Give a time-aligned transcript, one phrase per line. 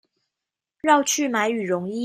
[0.81, 1.99] 繞去買羽絨衣